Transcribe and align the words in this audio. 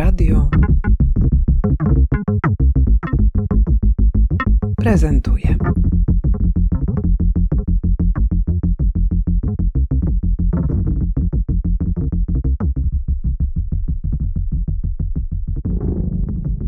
Radio 0.00 0.48
prezentuje. 4.76 5.56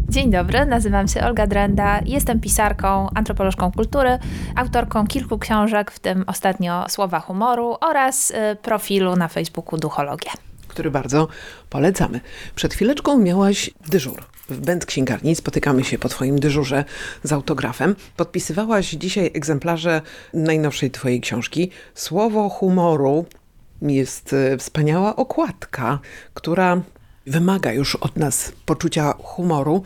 Dzień 0.08 0.30
dobry, 0.30 0.66
nazywam 0.66 1.08
się 1.08 1.24
Olga 1.24 1.46
Drenda, 1.46 2.00
jestem 2.06 2.40
pisarką, 2.40 3.08
antropolożką 3.14 3.72
kultury, 3.72 4.18
autorką 4.56 5.06
kilku 5.06 5.38
książek, 5.38 5.90
w 5.90 5.98
tym 5.98 6.24
ostatnio 6.26 6.88
Słowa 6.88 7.20
humoru 7.20 7.76
oraz 7.80 8.30
y, 8.30 8.34
profilu 8.62 9.16
na 9.16 9.28
Facebooku 9.28 9.78
Duchologia. 9.78 10.51
Który 10.72 10.90
bardzo 10.90 11.28
polecamy. 11.70 12.20
Przed 12.54 12.74
chwileczką 12.74 13.18
miałaś 13.18 13.70
dyżur 13.88 14.24
w 14.48 14.60
Bent 14.60 14.86
Księgarni. 14.86 15.34
Spotykamy 15.34 15.84
się 15.84 15.98
po 15.98 16.08
Twoim 16.08 16.38
dyżurze 16.38 16.84
z 17.22 17.32
autografem. 17.32 17.96
Podpisywałaś 18.16 18.90
dzisiaj 18.90 19.30
egzemplarze 19.34 20.02
najnowszej 20.34 20.90
Twojej 20.90 21.20
książki. 21.20 21.70
Słowo 21.94 22.48
humoru 22.48 23.26
jest 23.82 24.32
y, 24.32 24.58
wspaniała 24.58 25.16
okładka, 25.16 25.98
która 26.34 26.82
wymaga 27.26 27.72
już 27.72 27.96
od 27.96 28.16
nas 28.16 28.52
poczucia 28.66 29.14
humoru 29.22 29.82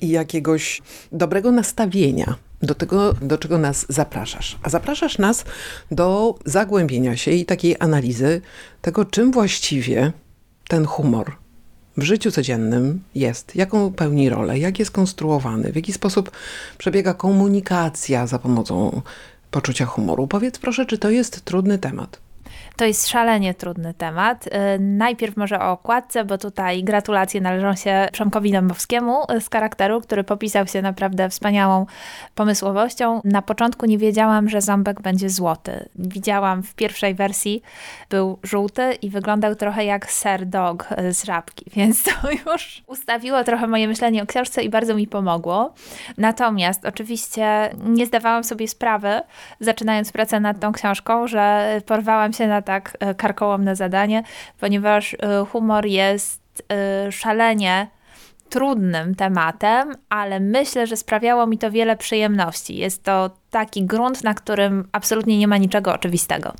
i 0.00 0.08
jakiegoś 0.08 0.82
dobrego 1.12 1.52
nastawienia 1.52 2.34
do 2.62 2.74
tego, 2.74 3.12
do 3.12 3.38
czego 3.38 3.58
nas 3.58 3.86
zapraszasz. 3.88 4.58
A 4.62 4.70
zapraszasz 4.70 5.18
nas 5.18 5.44
do 5.90 6.34
zagłębienia 6.44 7.16
się 7.16 7.30
i 7.30 7.44
takiej 7.44 7.76
analizy 7.80 8.40
tego, 8.82 9.04
czym 9.04 9.32
właściwie 9.32 10.12
ten 10.72 10.86
humor 10.86 11.36
w 11.96 12.02
życiu 12.02 12.30
codziennym 12.30 13.02
jest, 13.14 13.56
jaką 13.56 13.92
pełni 13.92 14.28
rolę, 14.28 14.58
jak 14.58 14.78
jest 14.78 14.90
konstruowany, 14.90 15.72
w 15.72 15.76
jaki 15.76 15.92
sposób 15.92 16.30
przebiega 16.78 17.14
komunikacja 17.14 18.26
za 18.26 18.38
pomocą 18.38 19.02
poczucia 19.50 19.86
humoru. 19.86 20.26
Powiedz 20.26 20.58
proszę, 20.58 20.86
czy 20.86 20.98
to 20.98 21.10
jest 21.10 21.44
trudny 21.44 21.78
temat? 21.78 22.20
To 22.76 22.84
jest 22.84 23.08
szalenie 23.08 23.54
trudny 23.54 23.94
temat. 23.94 24.46
Y, 24.46 24.50
najpierw 24.80 25.36
może 25.36 25.60
o 25.60 25.70
okładce, 25.70 26.24
bo 26.24 26.38
tutaj 26.38 26.84
gratulacje 26.84 27.40
należą 27.40 27.74
się 27.74 28.08
Przemkowi 28.12 28.52
Dąbowskiemu 28.52 29.22
z 29.40 29.50
charakteru, 29.50 30.00
który 30.00 30.24
popisał 30.24 30.66
się 30.66 30.82
naprawdę 30.82 31.28
wspaniałą 31.28 31.86
pomysłowością. 32.34 33.20
Na 33.24 33.42
początku 33.42 33.86
nie 33.86 33.98
wiedziałam, 33.98 34.48
że 34.48 34.60
ząbek 34.60 35.02
będzie 35.02 35.30
złoty. 35.30 35.88
Widziałam 35.94 36.62
w 36.62 36.74
pierwszej 36.74 37.14
wersji, 37.14 37.62
był 38.10 38.38
żółty 38.42 38.92
i 39.02 39.10
wyglądał 39.10 39.54
trochę 39.54 39.84
jak 39.84 40.12
ser 40.12 40.46
dog 40.46 40.88
z 41.10 41.24
żabki, 41.24 41.64
więc 41.76 42.02
to 42.02 42.10
już 42.46 42.82
ustawiło 42.86 43.44
trochę 43.44 43.66
moje 43.66 43.88
myślenie 43.88 44.22
o 44.22 44.26
książce 44.26 44.62
i 44.62 44.68
bardzo 44.68 44.94
mi 44.94 45.06
pomogło. 45.06 45.74
Natomiast 46.18 46.84
oczywiście 46.84 47.70
nie 47.84 48.06
zdawałam 48.06 48.44
sobie 48.44 48.68
sprawy, 48.68 49.20
zaczynając 49.60 50.12
pracę 50.12 50.40
nad 50.40 50.60
tą 50.60 50.72
książką, 50.72 51.26
że 51.26 51.80
porwałam 51.86 52.32
się 52.32 52.46
na 52.46 52.61
tak 52.62 52.96
e, 53.00 53.14
karkołomne 53.14 53.76
zadanie, 53.76 54.22
ponieważ 54.60 55.14
e, 55.14 55.44
humor 55.52 55.86
jest 55.86 56.40
e, 56.72 57.12
szalenie 57.12 57.88
trudnym 58.48 59.14
tematem, 59.14 59.94
ale 60.08 60.40
myślę, 60.40 60.86
że 60.86 60.96
sprawiało 60.96 61.46
mi 61.46 61.58
to 61.58 61.70
wiele 61.70 61.96
przyjemności. 61.96 62.76
Jest 62.76 63.02
to 63.02 63.30
taki 63.50 63.84
grunt, 63.84 64.24
na 64.24 64.34
którym 64.34 64.88
absolutnie 64.92 65.38
nie 65.38 65.48
ma 65.48 65.56
niczego 65.56 65.92
oczywistego. 65.92 66.54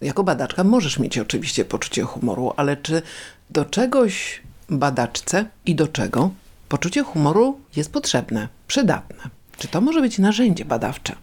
Jako 0.00 0.24
badaczka 0.24 0.64
możesz 0.64 0.98
mieć 0.98 1.18
oczywiście 1.18 1.64
poczucie 1.64 2.02
humoru, 2.02 2.52
ale 2.56 2.76
czy 2.76 3.02
do 3.50 3.64
czegoś 3.64 4.42
badaczce 4.68 5.44
i 5.66 5.74
do 5.74 5.88
czego 5.88 6.30
poczucie 6.68 7.02
humoru 7.02 7.60
jest 7.76 7.92
potrzebne, 7.92 8.48
przydatne? 8.66 9.30
Czy 9.58 9.68
to 9.68 9.80
może 9.80 10.00
być 10.00 10.18
narzędzie 10.18 10.64
badawcze? 10.64 11.16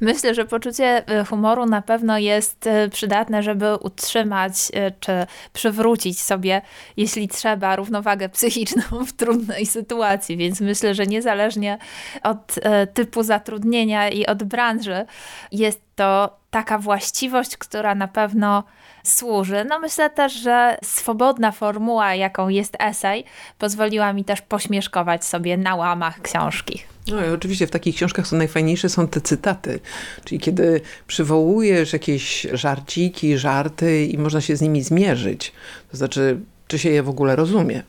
Myślę, 0.00 0.34
że 0.34 0.44
poczucie 0.44 1.08
e, 1.08 1.24
humoru 1.24 1.66
na 1.66 1.82
pewno 1.82 2.18
jest 2.18 2.66
e, 2.66 2.88
przydatne, 2.88 3.42
żeby 3.42 3.76
utrzymać 3.76 4.52
e, 4.72 4.90
czy 5.00 5.12
przywrócić 5.52 6.22
sobie, 6.22 6.62
jeśli 6.96 7.28
trzeba, 7.28 7.76
równowagę 7.76 8.28
psychiczną 8.28 8.82
w 9.06 9.12
trudnej 9.12 9.66
sytuacji. 9.66 10.36
Więc 10.36 10.60
myślę, 10.60 10.94
że 10.94 11.06
niezależnie 11.06 11.78
od 12.22 12.54
typu 12.94 13.22
zatrudnienia 13.22 14.08
i 14.08 14.26
od 14.26 14.42
branży, 14.42 15.06
jest 15.52 15.80
to 15.96 16.36
taka 16.50 16.78
właściwość, 16.78 17.56
która 17.56 17.94
na 17.94 18.08
pewno 18.08 18.64
służy. 19.04 19.64
No 19.68 19.78
myślę 19.78 20.10
też, 20.10 20.32
że 20.32 20.78
swobodna 20.84 21.52
formuła, 21.52 22.14
jaką 22.14 22.48
jest 22.48 22.76
esej, 22.78 23.24
pozwoliła 23.58 24.12
mi 24.12 24.24
też 24.24 24.42
pośmieszkować 24.42 25.24
sobie 25.24 25.56
na 25.56 25.74
łamach 25.74 26.22
książki. 26.22 26.82
No 27.08 27.26
i 27.26 27.28
oczywiście 27.28 27.66
w 27.66 27.70
takich 27.70 27.96
książkach 27.96 28.26
są 28.26 28.36
najfajniejsze 28.36 28.88
są 28.88 29.08
te 29.08 29.20
cytaty, 29.20 29.80
czyli 30.24 30.40
kiedy 30.40 30.80
przywołujesz 31.06 31.92
jakieś 31.92 32.46
żarciki, 32.52 33.38
żarty 33.38 34.04
i 34.04 34.18
można 34.18 34.40
się 34.40 34.56
z 34.56 34.60
nimi 34.60 34.82
zmierzyć. 34.82 35.52
To 35.90 35.96
znaczy, 35.96 36.40
czy 36.68 36.78
się 36.78 36.90
je 36.90 37.02
w 37.02 37.08
ogóle 37.08 37.36
rozumie. 37.36 37.82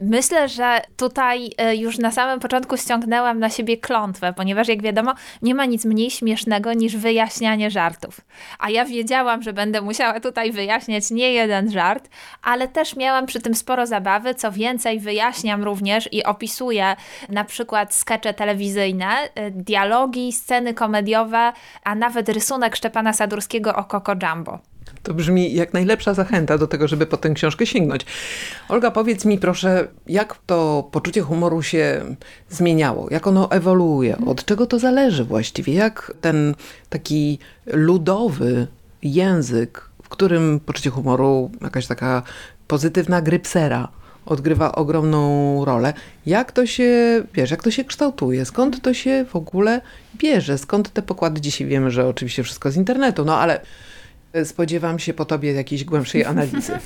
Myślę, 0.00 0.48
że 0.48 0.80
tutaj 0.96 1.50
e, 1.58 1.76
już 1.76 1.98
na 1.98 2.10
samym 2.10 2.40
początku 2.40 2.76
ściągnęłam 2.76 3.38
na 3.38 3.50
siebie 3.50 3.76
klątwę, 3.76 4.32
ponieważ 4.32 4.68
jak 4.68 4.82
wiadomo, 4.82 5.14
nie 5.42 5.54
ma 5.54 5.64
nic 5.64 5.84
mniej 5.84 6.10
śmiesznego 6.10 6.72
niż 6.72 6.96
wyjaśnianie 6.96 7.70
żartów. 7.70 8.20
A 8.58 8.70
ja 8.70 8.84
wiedziałam, 8.84 9.42
że 9.42 9.52
będę 9.52 9.80
musiała 9.80 10.20
tutaj 10.20 10.52
wyjaśniać 10.52 11.10
nie 11.10 11.32
jeden 11.32 11.70
żart, 11.70 12.08
ale 12.42 12.68
też 12.68 12.96
miałam 12.96 13.26
przy 13.26 13.40
tym 13.40 13.54
sporo 13.54 13.86
zabawy. 13.86 14.34
Co 14.34 14.52
więcej, 14.52 15.00
wyjaśniam 15.00 15.64
również 15.64 16.08
i 16.12 16.24
opisuję 16.24 16.96
na 17.28 17.44
przykład 17.44 17.94
skecze 17.94 18.34
telewizyjne, 18.34 19.06
e, 19.34 19.50
dialogi, 19.50 20.32
sceny 20.32 20.74
komediowe, 20.74 21.52
a 21.84 21.94
nawet 21.94 22.28
rysunek 22.28 22.76
Szczepana 22.76 23.12
Sadurskiego 23.12 23.74
o 23.76 23.84
Coco 23.84 24.12
Jumbo. 24.22 24.73
To 25.02 25.14
brzmi 25.14 25.54
jak 25.54 25.72
najlepsza 25.72 26.14
zachęta 26.14 26.58
do 26.58 26.66
tego, 26.66 26.88
żeby 26.88 27.06
po 27.06 27.16
tę 27.16 27.30
książkę 27.30 27.66
sięgnąć. 27.66 28.06
Olga, 28.68 28.90
powiedz 28.90 29.24
mi 29.24 29.38
proszę, 29.38 29.88
jak 30.06 30.38
to 30.46 30.88
poczucie 30.92 31.22
humoru 31.22 31.62
się 31.62 32.00
zmieniało? 32.50 33.08
Jak 33.10 33.26
ono 33.26 33.50
ewoluuje? 33.50 34.16
Od 34.26 34.44
czego 34.44 34.66
to 34.66 34.78
zależy 34.78 35.24
właściwie? 35.24 35.74
Jak 35.74 36.12
ten 36.20 36.54
taki 36.88 37.38
ludowy 37.66 38.66
język, 39.02 39.88
w 40.02 40.08
którym 40.08 40.60
poczucie 40.66 40.90
humoru, 40.90 41.50
jakaś 41.62 41.86
taka 41.86 42.22
pozytywna 42.66 43.22
grypsera 43.22 43.88
odgrywa 44.26 44.72
ogromną 44.72 45.64
rolę. 45.64 45.92
Jak 46.26 46.52
to 46.52 46.66
się, 46.66 47.22
wiesz, 47.34 47.50
jak 47.50 47.62
to 47.62 47.70
się 47.70 47.84
kształtuje? 47.84 48.44
Skąd 48.44 48.82
to 48.82 48.94
się 48.94 49.24
w 49.28 49.36
ogóle 49.36 49.80
bierze? 50.18 50.58
Skąd 50.58 50.92
te 50.92 51.02
pokłady? 51.02 51.40
Dzisiaj 51.40 51.66
wiemy, 51.66 51.90
że 51.90 52.08
oczywiście 52.08 52.42
wszystko 52.42 52.70
z 52.70 52.76
internetu, 52.76 53.24
no 53.24 53.38
ale 53.38 53.60
spodziewam 54.44 54.98
się 54.98 55.14
po 55.14 55.24
tobie 55.24 55.52
jakiejś 55.52 55.84
głębszej 55.84 56.24
analizy. 56.24 56.72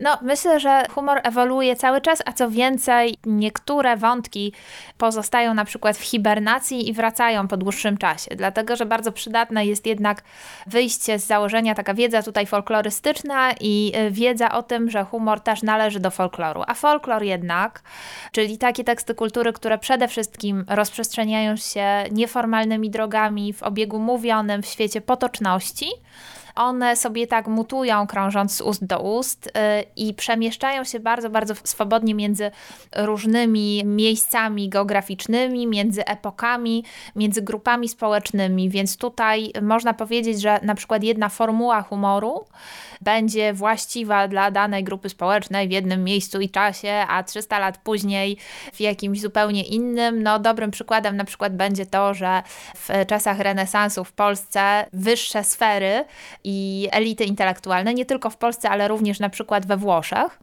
No, 0.00 0.18
myślę, 0.22 0.60
że 0.60 0.82
humor 0.90 1.20
ewoluuje 1.22 1.76
cały 1.76 2.00
czas, 2.00 2.22
a 2.26 2.32
co 2.32 2.50
więcej, 2.50 3.16
niektóre 3.26 3.96
wątki 3.96 4.52
pozostają 4.98 5.54
na 5.54 5.64
przykład 5.64 5.96
w 5.96 6.02
hibernacji 6.02 6.88
i 6.88 6.92
wracają 6.92 7.48
po 7.48 7.56
dłuższym 7.56 7.96
czasie, 7.96 8.36
dlatego 8.36 8.76
że 8.76 8.86
bardzo 8.86 9.12
przydatne 9.12 9.66
jest 9.66 9.86
jednak 9.86 10.22
wyjście 10.66 11.18
z 11.18 11.26
założenia, 11.26 11.74
taka 11.74 11.94
wiedza 11.94 12.22
tutaj 12.22 12.46
folklorystyczna 12.46 13.52
i 13.60 13.92
y, 13.96 14.10
wiedza 14.10 14.52
o 14.52 14.62
tym, 14.62 14.90
że 14.90 15.04
humor 15.04 15.40
też 15.40 15.62
należy 15.62 16.00
do 16.00 16.10
folkloru. 16.10 16.62
A 16.66 16.74
folklor 16.74 17.22
jednak, 17.22 17.82
czyli 18.32 18.58
takie 18.58 18.84
teksty 18.84 19.14
kultury, 19.14 19.52
które 19.52 19.78
przede 19.78 20.08
wszystkim 20.08 20.64
rozprzestrzeniają 20.68 21.56
się 21.56 22.04
nieformalnymi 22.10 22.90
drogami 22.90 23.52
w 23.52 23.62
obiegu 23.62 23.98
mówionym 23.98 24.62
w 24.62 24.66
świecie 24.66 25.00
potoczności, 25.00 25.86
one 26.54 26.96
sobie 26.96 27.26
tak 27.26 27.46
mutują, 27.46 28.06
krążąc 28.06 28.56
z 28.56 28.60
ust 28.60 28.84
do 28.84 29.00
ust 29.00 29.46
y, 29.46 29.50
i 29.96 30.14
przemieszczają 30.14 30.84
się 30.84 31.00
bardzo, 31.00 31.30
bardzo 31.30 31.54
swobodnie 31.64 32.14
między 32.14 32.50
różnymi 32.96 33.82
miejscami 33.84 34.68
geograficznymi, 34.68 35.66
między 35.66 36.04
epokami, 36.04 36.84
między 37.16 37.42
grupami 37.42 37.88
społecznymi. 37.88 38.70
Więc 38.70 38.96
tutaj 38.96 39.52
można 39.62 39.94
powiedzieć, 39.94 40.40
że 40.40 40.60
na 40.62 40.74
przykład 40.74 41.02
jedna 41.02 41.28
formuła 41.28 41.82
humoru 41.82 42.44
będzie 43.00 43.52
właściwa 43.52 44.28
dla 44.28 44.50
danej 44.50 44.84
grupy 44.84 45.08
społecznej 45.08 45.68
w 45.68 45.70
jednym 45.70 46.04
miejscu 46.04 46.40
i 46.40 46.50
czasie, 46.50 47.04
a 47.08 47.22
300 47.22 47.58
lat 47.58 47.78
później 47.78 48.36
w 48.72 48.80
jakimś 48.80 49.20
zupełnie 49.20 49.64
innym. 49.64 50.22
No, 50.22 50.38
dobrym 50.38 50.70
przykładem 50.70 51.16
na 51.16 51.24
przykład 51.24 51.56
będzie 51.56 51.86
to, 51.86 52.14
że 52.14 52.42
w 52.74 52.88
czasach 53.06 53.38
renesansu 53.38 54.04
w 54.04 54.12
Polsce 54.12 54.86
wyższe 54.92 55.44
sfery 55.44 56.04
i 56.44 56.88
elity 56.90 57.24
intelektualne, 57.24 57.94
nie 57.94 58.04
tylko 58.04 58.30
w 58.30 58.36
Polsce, 58.36 58.70
ale 58.70 58.88
również 58.88 59.20
na 59.20 59.28
przykład 59.28 59.66
we 59.66 59.76
Włoszech, 59.76 60.38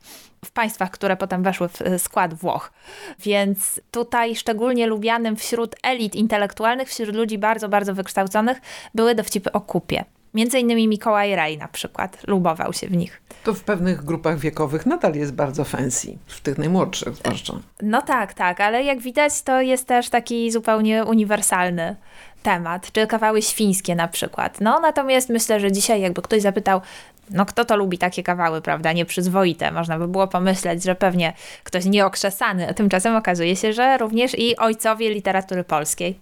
w 0.45 0.51
państwach, 0.51 0.91
które 0.91 1.17
potem 1.17 1.43
weszły 1.43 1.69
w 1.69 1.79
skład 1.97 2.33
Włoch. 2.33 2.71
Więc 3.19 3.81
tutaj 3.91 4.35
szczególnie 4.35 4.87
lubianym 4.87 5.35
wśród 5.35 5.75
elit 5.83 6.15
intelektualnych, 6.15 6.89
wśród 6.89 7.15
ludzi 7.15 7.37
bardzo, 7.37 7.69
bardzo 7.69 7.93
wykształconych, 7.93 8.61
były 8.95 9.15
dowcipy 9.15 9.51
o 9.51 9.61
kupie. 9.61 10.05
Między 10.33 10.59
innymi 10.59 10.87
Mikołaj 10.87 11.35
Rej 11.35 11.57
na 11.57 11.67
przykład 11.67 12.17
lubował 12.27 12.73
się 12.73 12.87
w 12.87 12.97
nich. 12.97 13.21
To 13.43 13.53
w 13.53 13.63
pewnych 13.63 14.03
grupach 14.03 14.39
wiekowych 14.39 14.85
nadal 14.85 15.15
jest 15.15 15.33
bardzo 15.33 15.63
fancy, 15.63 16.17
w 16.27 16.41
tych 16.41 16.57
najmłodszych 16.57 17.15
zwłaszcza. 17.15 17.53
No 17.81 18.01
tak, 18.01 18.33
tak, 18.33 18.61
ale 18.61 18.83
jak 18.83 18.99
widać 18.99 19.41
to 19.41 19.61
jest 19.61 19.87
też 19.87 20.09
taki 20.09 20.51
zupełnie 20.51 21.05
uniwersalny 21.05 21.95
temat, 22.43 22.91
czy 22.91 23.07
kawały 23.07 23.41
świńskie 23.41 23.95
na 23.95 24.07
przykład. 24.07 24.61
No 24.61 24.79
natomiast 24.79 25.29
myślę, 25.29 25.59
że 25.59 25.71
dzisiaj 25.71 26.01
jakby 26.01 26.21
ktoś 26.21 26.41
zapytał, 26.41 26.81
no 27.29 27.45
kto 27.45 27.65
to 27.65 27.77
lubi 27.77 27.97
takie 27.97 28.23
kawały, 28.23 28.61
prawda, 28.61 28.93
nieprzyzwoite, 28.93 29.71
można 29.71 29.99
by 29.99 30.07
było 30.07 30.27
pomyśleć, 30.27 30.83
że 30.83 30.95
pewnie 30.95 31.33
ktoś 31.63 31.85
nieokrzesany, 31.85 32.69
a 32.69 32.73
tymczasem 32.73 33.15
okazuje 33.15 33.55
się, 33.55 33.73
że 33.73 33.97
również 33.97 34.39
i 34.39 34.57
ojcowie 34.57 35.09
literatury 35.09 35.63
polskiej. 35.63 36.19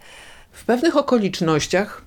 W 0.52 0.66
pewnych 0.66 0.98
okolicznościach 0.98 2.07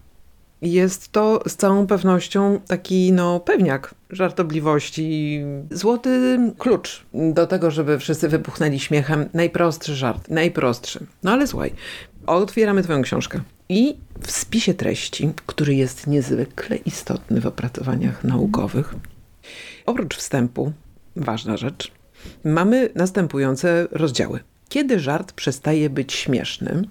jest 0.62 1.12
to 1.12 1.42
z 1.46 1.56
całą 1.56 1.86
pewnością 1.86 2.60
taki 2.66 3.12
no 3.12 3.40
pewniak 3.40 3.94
żartobliwości, 4.10 5.40
złoty 5.70 6.38
klucz 6.58 7.06
do 7.14 7.46
tego, 7.46 7.70
żeby 7.70 7.98
wszyscy 7.98 8.28
wybuchnęli 8.28 8.78
śmiechem. 8.78 9.28
Najprostszy 9.34 9.94
żart, 9.96 10.30
najprostszy. 10.30 11.06
No 11.22 11.32
ale 11.32 11.46
słuchaj, 11.46 11.72
otwieramy 12.26 12.82
twoją 12.82 13.02
książkę. 13.02 13.40
I 13.68 13.96
w 14.20 14.30
spisie 14.30 14.74
treści, 14.74 15.32
który 15.46 15.74
jest 15.74 16.06
niezwykle 16.06 16.76
istotny 16.76 17.40
w 17.40 17.46
opracowaniach 17.46 18.24
naukowych, 18.24 18.94
oprócz 19.86 20.16
wstępu, 20.16 20.72
ważna 21.16 21.56
rzecz, 21.56 21.92
mamy 22.44 22.90
następujące 22.94 23.88
rozdziały. 23.90 24.40
Kiedy 24.68 25.00
żart 25.00 25.32
przestaje 25.32 25.90
być 25.90 26.12
śmieszny, 26.12 26.82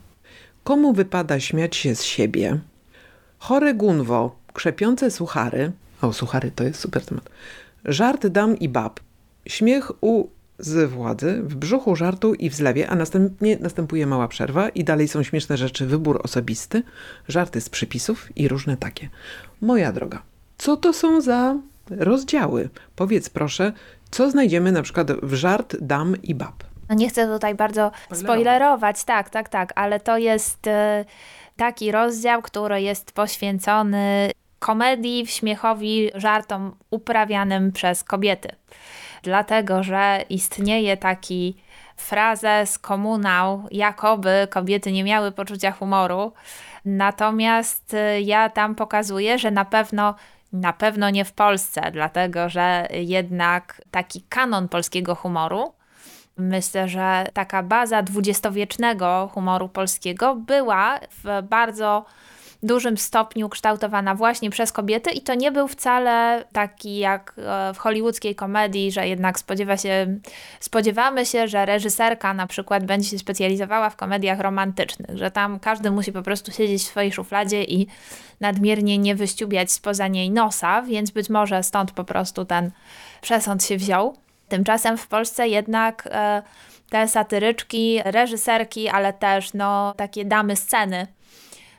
komu 0.64 0.94
wypada 0.94 1.40
śmiać 1.40 1.76
się 1.76 1.96
z 1.96 2.04
siebie, 2.04 2.60
chore 3.40 3.74
gunwo, 3.74 4.36
krzepiące 4.54 5.12
suchary, 5.12 5.72
o 6.02 6.14
suchary 6.14 6.52
to 6.52 6.64
jest 6.64 6.80
super 6.80 7.06
temat, 7.06 7.30
żart 7.86 8.28
dam 8.28 8.60
i 8.60 8.70
bab, 8.70 9.00
śmiech 9.46 9.92
u 10.04 10.28
z 10.60 10.90
władzy, 10.90 11.42
w 11.44 11.56
brzuchu 11.56 11.96
żartu 11.96 12.34
i 12.34 12.50
w 12.50 12.56
zlewie, 12.56 12.90
a 12.90 12.96
następnie 12.96 13.58
następuje 13.58 14.06
mała 14.06 14.28
przerwa 14.28 14.70
i 14.70 14.84
dalej 14.84 15.08
są 15.08 15.24
śmieszne 15.24 15.58
rzeczy, 15.58 15.86
wybór 15.86 16.22
osobisty, 16.24 16.84
żarty 17.28 17.62
z 17.62 17.70
przypisów 17.70 18.38
i 18.38 18.48
różne 18.48 18.78
takie. 18.78 19.10
Moja 19.62 19.92
droga, 19.92 20.22
co 20.58 20.78
to 20.78 20.94
są 20.94 21.22
za 21.22 21.56
rozdziały? 21.90 22.70
Powiedz 22.96 23.30
proszę, 23.30 23.74
co 24.12 24.32
znajdziemy 24.32 24.72
na 24.72 24.82
przykład 24.82 25.12
w 25.12 25.34
żart 25.34 25.76
dam 25.82 26.22
i 26.24 26.36
bab? 26.36 26.64
No 26.90 26.96
nie 26.96 27.10
chcę 27.10 27.28
tutaj 27.28 27.56
bardzo 27.56 27.92
spoilerować, 28.14 29.04
tak, 29.04 29.30
tak, 29.30 29.50
tak, 29.50 29.74
ale 29.76 30.00
to 30.00 30.18
jest 30.18 30.68
e, 30.68 31.06
taki 31.60 31.92
rozdział, 31.92 32.42
który 32.42 32.82
jest 32.82 33.12
poświęcony 33.12 34.32
komedii, 34.60 35.28
śmiechowi, 35.28 36.12
żartom 36.16 36.76
uprawianym 36.90 37.72
przez 37.72 38.04
kobiety 38.04 38.50
dlatego 39.24 39.84
że 39.84 40.24
istnieje 40.30 40.98
taki 40.98 41.56
frazes, 41.96 42.80
komunał, 42.80 43.68
jakoby 43.72 44.48
kobiety 44.50 44.92
nie 44.92 45.04
miały 45.04 45.32
poczucia 45.32 45.72
humoru. 45.72 46.34
Natomiast 46.86 47.94
y, 47.94 48.22
ja 48.22 48.50
tam 48.50 48.76
pokazuję, 48.76 49.40
że 49.40 49.52
na 49.52 49.66
pewno 49.66 50.16
na 50.54 50.74
pewno 50.74 51.10
nie 51.10 51.26
w 51.26 51.34
Polsce, 51.34 51.82
dlatego 51.92 52.50
że 52.50 52.88
jednak 52.92 53.82
taki 53.92 54.22
kanon 54.30 54.70
polskiego 54.70 55.16
humoru, 55.16 55.74
myślę, 56.40 56.88
że 56.88 57.28
taka 57.34 57.64
baza 57.64 58.02
dwudziestowiecznego 58.02 59.30
humoru 59.34 59.70
polskiego 59.70 60.36
była 60.36 61.00
w 61.24 61.44
bardzo 61.50 62.06
dużym 62.64 62.98
stopniu 62.98 63.50
kształtowana 63.50 64.16
właśnie 64.16 64.50
przez 64.50 64.72
kobiety 64.72 65.12
i 65.12 65.22
to 65.22 65.36
nie 65.36 65.52
był 65.52 65.68
wcale 65.68 66.44
taki 66.54 66.98
jak 66.98 67.34
e, 67.38 67.74
w 67.74 67.78
hollywoodzkiej 67.78 68.36
komedii, 68.36 68.92
że 68.92 69.08
jednak 69.08 69.40
spodziewa 69.40 69.78
się, 69.78 70.20
spodziewamy 70.60 71.26
się, 71.26 71.48
że 71.48 71.66
reżyserka 71.66 72.34
na 72.34 72.48
przykład 72.48 72.86
będzie 72.86 73.10
się 73.10 73.20
specjalizowała 73.20 73.90
w 73.90 73.96
komediach 73.96 74.40
romantycznych, 74.40 75.18
że 75.18 75.32
tam 75.32 75.60
każdy 75.60 75.92
musi 75.92 76.12
po 76.12 76.22
prostu 76.22 76.52
siedzieć 76.52 76.82
w 76.84 76.88
swojej 76.88 77.12
szufladzie 77.12 77.64
i 77.64 77.88
nadmiernie 78.40 78.98
nie 78.98 79.16
wyściubiać 79.16 79.72
spoza 79.72 80.08
niej 80.08 80.32
nosa, 80.32 80.82
więc 80.82 81.12
być 81.12 81.30
może 81.30 81.64
stąd 81.64 81.92
po 81.92 82.04
prostu 82.04 82.46
ten 82.46 82.72
przesąd 83.22 83.64
się 83.64 83.78
wziął. 83.78 84.29
Tymczasem 84.50 84.98
w 84.98 85.08
Polsce 85.08 85.48
jednak 85.48 86.10
e, 86.12 86.42
te 86.90 87.08
satyryczki, 87.08 88.02
reżyserki, 88.06 88.90
ale 88.90 89.14
też 89.14 89.54
no, 89.54 89.94
takie 89.98 90.26
damy 90.26 90.56
sceny 90.56 91.08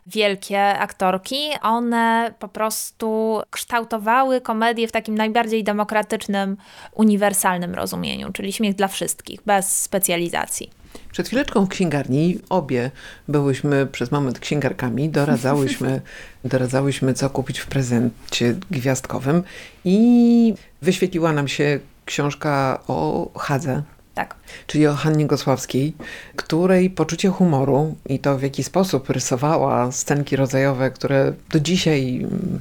wielkie 0.06 0.78
aktorki, 0.78 1.50
one 1.62 2.34
po 2.38 2.48
prostu 2.48 3.40
kształtowały 3.50 4.40
komedię 4.40 4.88
w 4.88 4.92
takim 4.92 5.14
najbardziej 5.14 5.64
demokratycznym, 5.64 6.56
uniwersalnym 6.94 7.74
rozumieniu, 7.74 8.32
czyli 8.32 8.52
śmiech 8.52 8.74
dla 8.74 8.88
wszystkich, 8.88 9.40
bez 9.46 9.82
specjalizacji. 9.82 10.70
Przed 11.12 11.26
chwileczką 11.26 11.66
w 11.66 11.68
księgarni 11.68 12.38
obie 12.48 12.90
byłyśmy 13.28 13.86
przez 13.86 14.10
moment 14.10 14.38
księgarkami, 14.38 15.08
doradzałyśmy, 15.08 16.00
doradzałyśmy 16.44 17.14
co 17.14 17.30
kupić 17.30 17.58
w 17.58 17.66
prezencie 17.66 18.54
gwiazdkowym 18.70 19.42
i 19.84 20.54
wyświetliła 20.82 21.32
nam 21.32 21.48
się 21.48 21.80
książka 22.10 22.78
o 22.88 23.28
Hadze 23.38 23.82
tak. 24.14 24.34
Czyli 24.66 24.86
o 24.86 24.94
Hannie 24.94 25.26
Gosławskiej, 25.26 25.94
której 26.36 26.90
poczucie 26.90 27.28
humoru 27.28 27.94
i 28.06 28.18
to 28.18 28.38
w 28.38 28.42
jaki 28.42 28.64
sposób 28.64 29.10
rysowała 29.10 29.92
scenki 29.92 30.36
rodzajowe, 30.36 30.90
które 30.90 31.32
do 31.52 31.60
dzisiaj 31.60 32.16
mm, 32.16 32.60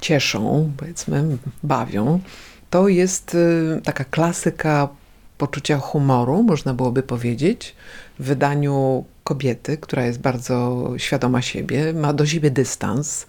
cieszą, 0.00 0.72
powiedzmy, 0.76 1.38
bawią, 1.62 2.20
to 2.70 2.88
jest 2.88 3.34
y, 3.34 3.80
taka 3.84 4.04
klasyka 4.04 4.88
poczucia 5.38 5.78
humoru, 5.78 6.42
można 6.42 6.74
byłoby 6.74 7.02
powiedzieć, 7.02 7.74
w 8.18 8.24
wydaniu 8.24 9.04
kobiety, 9.24 9.78
która 9.78 10.04
jest 10.06 10.20
bardzo 10.20 10.86
świadoma 10.96 11.42
siebie, 11.42 11.92
ma 11.92 12.12
do 12.12 12.26
siebie 12.26 12.50
dystans, 12.50 13.26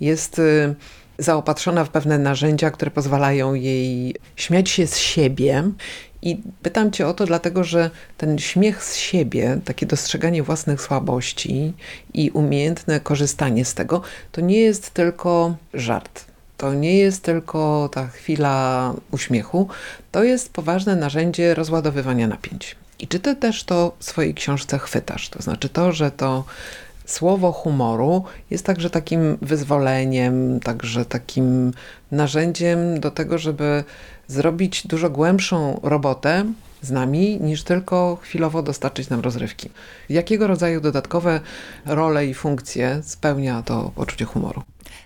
jest 0.00 0.38
y, 0.38 0.74
zaopatrzona 1.22 1.84
w 1.84 1.88
pewne 1.88 2.18
narzędzia, 2.18 2.70
które 2.70 2.90
pozwalają 2.90 3.54
jej 3.54 4.16
śmiać 4.36 4.70
się 4.70 4.86
z 4.86 4.98
siebie 4.98 5.64
i 6.22 6.42
pytam 6.62 6.90
Cię 6.90 7.08
o 7.08 7.14
to, 7.14 7.26
dlatego 7.26 7.64
że 7.64 7.90
ten 8.16 8.38
śmiech 8.38 8.84
z 8.84 8.96
siebie, 8.96 9.58
takie 9.64 9.86
dostrzeganie 9.86 10.42
własnych 10.42 10.80
słabości 10.80 11.72
i 12.14 12.30
umiejętne 12.30 13.00
korzystanie 13.00 13.64
z 13.64 13.74
tego, 13.74 14.02
to 14.32 14.40
nie 14.40 14.60
jest 14.60 14.90
tylko 14.90 15.56
żart. 15.74 16.24
To 16.56 16.74
nie 16.74 16.98
jest 16.98 17.22
tylko 17.22 17.90
ta 17.92 18.06
chwila 18.06 18.94
uśmiechu, 19.10 19.68
to 20.12 20.24
jest 20.24 20.52
poważne 20.52 20.96
narzędzie 20.96 21.54
rozładowywania 21.54 22.26
napięć. 22.26 22.76
I 22.98 23.08
czy 23.08 23.20
ty 23.20 23.36
też 23.36 23.64
to 23.64 23.92
w 23.98 24.04
swojej 24.04 24.34
książce 24.34 24.78
chwytasz? 24.78 25.28
To 25.28 25.42
znaczy 25.42 25.68
to, 25.68 25.92
że 25.92 26.10
to 26.10 26.44
słowo 27.04 27.52
humoru 27.52 28.24
jest 28.50 28.66
także 28.66 28.90
takim 28.90 29.38
wyzwoleniem, 29.42 30.60
także 30.60 31.04
takim 31.04 31.72
narzędziem 32.10 33.00
do 33.00 33.10
tego, 33.10 33.38
żeby 33.38 33.84
zrobić 34.26 34.86
dużo 34.86 35.10
głębszą 35.10 35.80
robotę 35.82 36.44
z 36.82 36.90
nami, 36.90 37.40
niż 37.40 37.62
tylko 37.62 38.18
chwilowo 38.22 38.62
dostarczyć 38.62 39.08
nam 39.10 39.20
rozrywki. 39.20 39.70
Jakiego 40.08 40.46
rodzaju 40.46 40.80
dodatkowe 40.80 41.40
role 41.86 42.26
i 42.26 42.34
funkcje 42.34 43.00
spełnia 43.02 43.62
to 43.62 43.90
poczucie 43.94 44.24
humoru? 44.24 44.62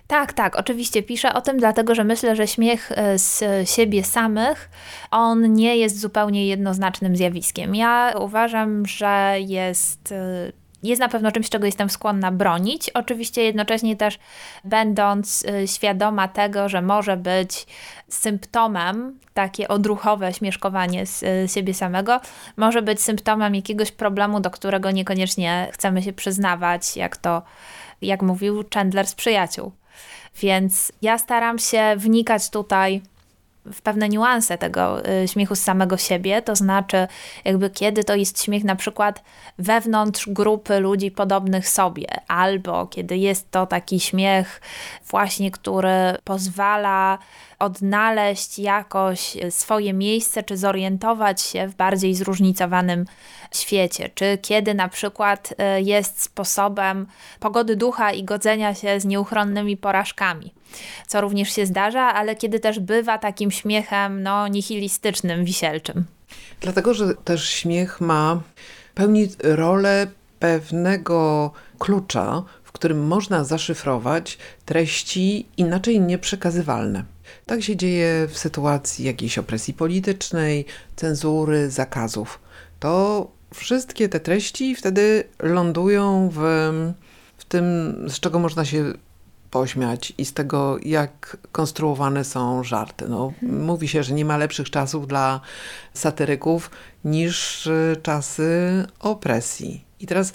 Tak, 0.07 0.33
tak, 0.33 0.55
oczywiście 0.55 1.03
piszę 1.03 1.33
o 1.33 1.41
tym, 1.41 1.57
dlatego 1.57 1.95
że 1.95 2.03
myślę, 2.03 2.35
że 2.35 2.47
śmiech 2.47 2.91
e, 2.91 3.19
z 3.19 3.43
siebie 3.69 4.03
samych, 4.03 4.69
on 5.11 5.53
nie 5.53 5.77
jest 5.77 5.99
zupełnie 5.99 6.47
jednoznacznym 6.47 7.15
zjawiskiem. 7.15 7.75
Ja 7.75 8.13
uważam, 8.19 8.85
że 8.85 9.35
jest 9.39 10.11
e, 10.11 10.51
jest 10.83 10.99
na 10.99 11.09
pewno 11.09 11.31
czymś, 11.31 11.49
czego 11.49 11.65
jestem 11.65 11.89
skłonna 11.89 12.31
bronić. 12.31 12.89
Oczywiście 12.89 13.43
jednocześnie 13.43 13.95
też 13.95 14.19
będąc 14.63 15.45
y, 15.45 15.67
świadoma 15.67 16.27
tego, 16.27 16.69
że 16.69 16.81
może 16.81 17.17
być 17.17 17.67
symptomem, 18.09 19.19
takie 19.33 19.67
odruchowe 19.67 20.33
śmieszkowanie 20.33 21.05
z 21.05 21.23
y, 21.23 21.47
siebie 21.53 21.73
samego, 21.73 22.21
może 22.57 22.81
być 22.81 23.01
symptomem 23.01 23.55
jakiegoś 23.55 23.91
problemu, 23.91 24.39
do 24.39 24.51
którego 24.51 24.91
niekoniecznie 24.91 25.67
chcemy 25.71 26.01
się 26.01 26.13
przyznawać, 26.13 26.97
jak 26.97 27.17
to, 27.17 27.41
jak 28.01 28.21
mówił 28.21 28.63
Chandler 28.73 29.07
z 29.07 29.15
przyjaciół. 29.15 29.71
Więc 30.41 30.91
ja 31.01 31.17
staram 31.17 31.59
się 31.59 31.95
wnikać 31.97 32.49
tutaj 32.49 33.01
w 33.73 33.81
pewne 33.81 34.09
niuanse 34.09 34.57
tego 34.57 35.09
y, 35.23 35.27
śmiechu 35.27 35.55
z 35.55 35.61
samego 35.61 35.97
siebie, 35.97 36.41
to 36.41 36.55
znaczy 36.55 37.07
jakby 37.45 37.69
kiedy 37.69 38.03
to 38.03 38.15
jest 38.15 38.43
śmiech 38.43 38.63
na 38.63 38.75
przykład 38.75 39.23
wewnątrz 39.57 40.29
grupy 40.29 40.79
ludzi 40.79 41.11
podobnych 41.11 41.69
sobie, 41.69 42.07
albo 42.27 42.87
kiedy 42.87 43.17
jest 43.17 43.51
to 43.51 43.65
taki 43.65 43.99
śmiech 43.99 44.61
właśnie, 45.09 45.51
który 45.51 46.17
pozwala 46.23 47.17
odnaleźć 47.59 48.59
jakoś 48.59 49.37
swoje 49.49 49.93
miejsce, 49.93 50.43
czy 50.43 50.57
zorientować 50.57 51.41
się 51.41 51.67
w 51.67 51.75
bardziej 51.75 52.15
zróżnicowanym 52.15 53.05
świecie, 53.51 54.09
czy 54.15 54.37
kiedy 54.41 54.73
na 54.73 54.87
przykład 54.89 55.53
y, 55.77 55.81
jest 55.81 56.21
sposobem 56.21 57.07
pogody 57.39 57.75
ducha 57.75 58.11
i 58.11 58.23
godzenia 58.23 58.73
się 58.73 58.99
z 58.99 59.05
nieuchronnymi 59.05 59.77
porażkami, 59.77 60.53
co 61.07 61.21
również 61.21 61.49
się 61.55 61.65
zdarza, 61.65 62.01
ale 62.01 62.35
kiedy 62.35 62.59
też 62.59 62.79
bywa 62.79 63.17
takim 63.17 63.51
śmiechem 63.51 64.23
no, 64.23 64.47
nihilistycznym, 64.47 65.45
wisielczym. 65.45 66.05
Dlatego, 66.61 66.93
że 66.93 67.15
też 67.15 67.49
śmiech 67.49 68.01
ma 68.01 68.41
pełni 68.95 69.27
rolę 69.43 70.07
pewnego 70.39 71.51
klucza, 71.79 72.43
w 72.63 72.71
którym 72.71 73.07
można 73.07 73.43
zaszyfrować 73.43 74.37
treści 74.65 75.45
inaczej 75.57 76.01
nieprzekazywalne. 76.01 77.03
Tak 77.45 77.63
się 77.63 77.75
dzieje 77.75 78.27
w 78.27 78.37
sytuacji 78.37 79.05
jakiejś 79.05 79.37
opresji 79.37 79.73
politycznej, 79.73 80.65
cenzury, 80.95 81.69
zakazów. 81.69 82.39
To 82.79 83.27
wszystkie 83.53 84.09
te 84.09 84.19
treści 84.19 84.75
wtedy 84.75 85.23
lądują 85.39 86.29
w, 86.33 86.39
w 87.37 87.45
tym, 87.45 87.95
z 88.09 88.19
czego 88.19 88.39
można 88.39 88.65
się 88.65 88.93
pośmiać 89.51 90.13
i 90.17 90.25
z 90.25 90.33
tego, 90.33 90.77
jak 90.85 91.37
konstruowane 91.51 92.23
są 92.23 92.63
żarty. 92.63 93.05
No, 93.09 93.33
mówi 93.41 93.87
się, 93.87 94.03
że 94.03 94.13
nie 94.13 94.25
ma 94.25 94.37
lepszych 94.37 94.69
czasów 94.69 95.07
dla 95.07 95.41
satyryków 95.93 96.71
niż 97.05 97.67
y, 97.67 97.95
czasy 98.03 98.85
opresji. 98.99 99.85
I 99.99 100.07
teraz, 100.07 100.33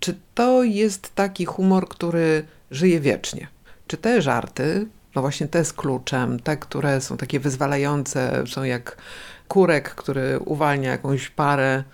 czy 0.00 0.18
to 0.34 0.62
jest 0.62 1.14
taki 1.14 1.44
humor, 1.44 1.88
który 1.88 2.46
żyje 2.70 3.00
wiecznie? 3.00 3.46
Czy 3.86 3.96
te 3.96 4.22
żarty, 4.22 4.86
no 5.14 5.20
właśnie 5.22 5.48
te 5.48 5.64
z 5.64 5.72
kluczem, 5.72 6.40
te, 6.40 6.56
które 6.56 7.00
są 7.00 7.16
takie 7.16 7.40
wyzwalające, 7.40 8.44
są 8.46 8.62
jak 8.62 8.96
kurek, 9.48 9.94
który 9.94 10.38
uwalnia 10.38 10.90
jakąś 10.90 11.28
parę 11.28 11.84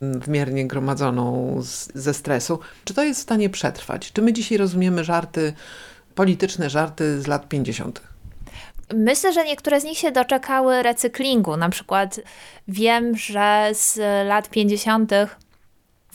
wmiernie 0.00 0.66
gromadzoną 0.66 1.56
z, 1.62 1.88
ze 1.94 2.14
stresu, 2.14 2.58
czy 2.84 2.94
to 2.94 3.04
jest 3.04 3.20
w 3.20 3.22
stanie 3.22 3.50
przetrwać? 3.50 4.12
Czy 4.12 4.22
my 4.22 4.32
dzisiaj 4.32 4.58
rozumiemy 4.58 5.04
żarty, 5.04 5.52
polityczne 6.18 6.70
żarty 6.70 7.22
z 7.22 7.26
lat 7.26 7.48
50.? 7.48 8.00
Myślę, 8.94 9.32
że 9.32 9.44
niektóre 9.44 9.80
z 9.80 9.84
nich 9.84 9.98
się 9.98 10.12
doczekały 10.12 10.82
recyklingu. 10.82 11.56
Na 11.56 11.68
przykład 11.68 12.20
wiem, 12.68 13.16
że 13.16 13.70
z 13.72 13.96
lat 14.28 14.50
50 14.50 15.12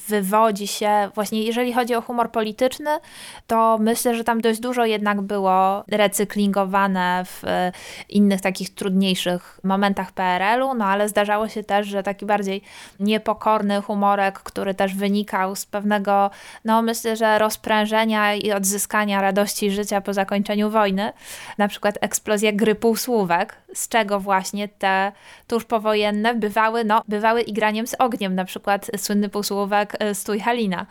wywodzi 0.08 0.68
się, 0.68 1.10
właśnie 1.16 1.44
jeżeli 1.44 1.74
chodzi 1.74 1.96
o 1.96 2.02
humor 2.02 2.32
polityczny, 2.32 2.90
to 3.48 3.78
myślę, 3.82 4.16
że 4.16 4.24
tam 4.24 4.42
dość 4.42 4.60
dużo 4.60 4.86
jednak 4.86 5.22
było 5.22 5.84
recyklingowane 5.88 7.26
w 7.26 7.44
e, 7.44 7.72
innych 8.10 8.42
takich 8.42 8.74
trudniejszych 8.76 9.60
momentach 9.64 10.12
PRL-u, 10.12 10.74
no 10.74 10.86
ale 10.86 11.10
zdarzało 11.10 11.48
się 11.48 11.64
też, 11.64 11.88
że 11.88 12.04
taki 12.04 12.26
bardziej 12.26 12.62
niepokorny 13.00 13.82
humorek, 13.82 14.40
który 14.40 14.74
też 14.74 14.96
wynikał 14.96 15.56
z 15.56 15.66
pewnego, 15.66 16.32
no 16.66 16.82
myślę, 16.82 17.16
że 17.16 17.40
rozprężenia 17.40 18.34
i 18.34 18.52
odzyskania 18.52 19.22
radości 19.22 19.72
życia 19.72 20.02
po 20.02 20.14
zakończeniu 20.14 20.70
wojny, 20.70 21.14
na 21.58 21.68
przykład 21.68 21.98
eksplozja 22.02 22.52
gry 22.52 22.76
półsłówek, 22.76 23.56
z 23.74 23.88
czego 23.88 24.20
właśnie 24.20 24.68
te 24.68 25.12
tuż 25.48 25.66
powojenne 25.66 26.36
bywały, 26.36 26.84
no, 26.84 27.02
bywały 27.08 27.42
igraniem 27.42 27.88
z 27.88 27.96
ogniem, 28.00 28.36
na 28.36 28.46
przykład 28.46 28.92
słynny 28.98 29.30
półsłówek 29.30 29.93
E, 30.00 30.16
Stój 30.16 30.40
Halina. 30.40 30.86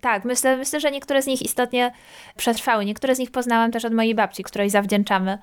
Tak, 0.00 0.24
myślę, 0.24 0.56
myślę, 0.56 0.80
że 0.80 0.90
niektóre 0.90 1.22
z 1.22 1.26
nich 1.26 1.42
istotnie 1.42 1.92
przetrwały. 2.36 2.84
Niektóre 2.84 3.14
z 3.14 3.18
nich 3.18 3.30
poznałam 3.30 3.70
też 3.70 3.84
od 3.84 3.94
mojej 3.94 4.14
babci, 4.14 4.42
której 4.42 4.70
zawdzięczamy 4.70 5.38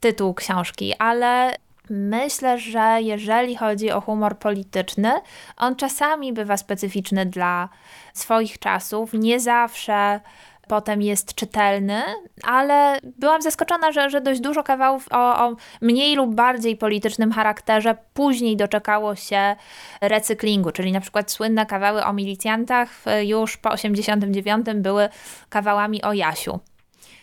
tytuł 0.00 0.34
książki, 0.34 0.94
ale 0.98 1.54
Myślę, 1.90 2.58
że 2.58 2.98
jeżeli 3.00 3.56
chodzi 3.56 3.90
o 3.90 4.00
humor 4.00 4.38
polityczny, 4.38 5.12
on 5.56 5.76
czasami 5.76 6.32
bywa 6.32 6.56
specyficzny 6.56 7.26
dla 7.26 7.68
swoich 8.14 8.58
czasów. 8.58 9.12
Nie 9.12 9.40
zawsze 9.40 10.20
potem 10.68 11.02
jest 11.02 11.34
czytelny, 11.34 12.02
ale 12.42 12.98
byłam 13.18 13.42
zaskoczona, 13.42 13.92
że, 13.92 14.10
że 14.10 14.20
dość 14.20 14.40
dużo 14.40 14.62
kawałów 14.62 15.06
o, 15.10 15.46
o 15.46 15.56
mniej 15.80 16.16
lub 16.16 16.34
bardziej 16.34 16.76
politycznym 16.76 17.32
charakterze 17.32 17.96
później 18.14 18.56
doczekało 18.56 19.14
się 19.14 19.56
recyklingu, 20.00 20.70
czyli 20.70 20.92
na 20.92 21.00
przykład 21.00 21.30
słynne 21.30 21.66
kawały 21.66 22.04
o 22.04 22.12
milicjantach 22.12 22.90
już 23.24 23.56
po 23.56 23.70
89 23.70 24.66
były 24.74 25.08
kawałami 25.48 26.02
o 26.02 26.12
Jasiu. 26.12 26.60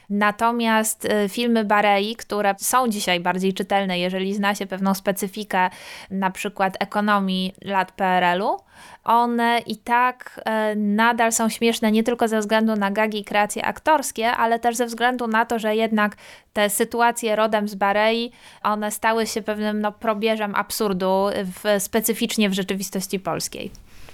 Natomiast 0.10 1.06
y, 1.06 1.30
filmy 1.30 1.66
Barei, 1.66 2.16
które 2.16 2.56
są 2.58 2.88
dzisiaj 2.88 3.20
bardziej 3.20 3.54
czytelne, 3.54 4.00
jeżeli 4.00 4.34
zna 4.34 4.56
się 4.56 4.66
pewną 4.66 4.94
specyfikę, 4.94 5.70
na 6.12 6.32
przykład 6.32 6.78
ekonomii 6.80 7.54
lat 7.62 7.92
PRL-u, 7.92 8.58
one 9.04 9.60
i 9.66 9.78
tak 9.78 10.42
y, 10.74 10.76
nadal 10.76 11.32
są 11.32 11.50
śmieszne 11.50 11.92
nie 11.92 12.04
tylko 12.04 12.28
ze 12.28 12.40
względu 12.40 12.76
na 12.76 12.92
gagi 12.92 13.20
i 13.20 13.24
kreacje 13.24 13.66
aktorskie, 13.66 14.32
ale 14.32 14.60
też 14.60 14.76
ze 14.76 14.86
względu 14.86 15.28
na 15.28 15.46
to, 15.46 15.60
że 15.60 15.76
jednak 15.76 16.16
te 16.54 16.70
sytuacje 16.70 17.36
rodem 17.36 17.68
z 17.68 17.76
Barei, 17.76 18.32
one 18.64 18.92
stały 18.92 19.28
się 19.28 19.42
pewnym 19.42 19.82
no, 19.82 19.92
probierzem 19.92 20.56
absurdu 20.56 21.28
w, 21.44 21.84
specyficznie 21.84 22.50
w 22.50 22.54
rzeczywistości 22.54 23.20
polskiej. 23.20 23.72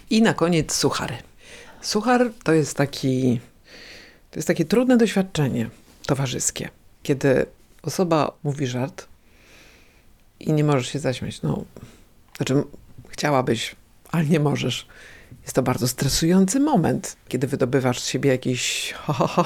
I 0.09 0.21
na 0.21 0.33
koniec 0.33 0.75
suchary. 0.75 1.15
Suchar 1.81 2.31
to 2.43 2.53
jest 2.53 2.77
taki 2.77 3.39
to 4.31 4.39
jest 4.39 4.47
takie 4.47 4.65
trudne 4.65 4.97
doświadczenie 4.97 5.69
towarzyskie, 6.11 6.69
kiedy 7.03 7.45
osoba 7.81 8.31
mówi 8.43 8.67
żart 8.67 9.07
i 10.39 10.53
nie 10.53 10.63
możesz 10.63 10.87
się 10.87 10.99
zaśmiać. 10.99 11.41
No, 11.41 11.65
znaczy, 12.37 12.63
chciałabyś, 13.09 13.75
ale 14.11 14.25
nie 14.25 14.39
możesz. 14.39 14.87
Jest 15.41 15.53
to 15.53 15.63
bardzo 15.63 15.87
stresujący 15.87 16.59
moment, 16.59 17.15
kiedy 17.27 17.47
wydobywasz 17.47 17.99
z 17.99 18.07
siebie 18.07 18.29
jakieś, 18.29 18.91
ho, 19.03 19.13
ho, 19.13 19.27
ho, 19.27 19.45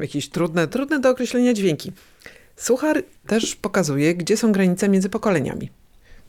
jakieś 0.00 0.28
trudne, 0.28 0.68
trudne 0.68 1.00
do 1.00 1.10
określenia 1.10 1.52
dźwięki. 1.54 1.92
Suchar 2.56 3.02
też 3.26 3.56
pokazuje, 3.56 4.14
gdzie 4.14 4.36
są 4.36 4.52
granice 4.52 4.88
między 4.88 5.08
pokoleniami. 5.08 5.70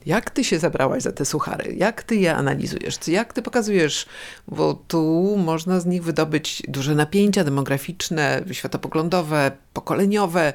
Jak 0.06 0.30
ty 0.30 0.44
się 0.44 0.58
zabrałaś 0.58 1.02
za 1.02 1.12
te 1.12 1.24
suchary? 1.24 1.74
Jak 1.76 2.02
ty 2.02 2.16
je 2.16 2.34
analizujesz? 2.34 3.08
Jak 3.08 3.32
ty 3.32 3.42
pokazujesz? 3.42 4.06
Bo 4.48 4.74
tu 4.74 5.34
można 5.36 5.80
z 5.80 5.86
nich 5.86 6.04
wydobyć 6.04 6.62
duże 6.68 6.94
napięcia 6.94 7.44
demograficzne, 7.44 8.42
światopoglądowe, 8.52 9.52
pokoleniowe. 9.72 10.52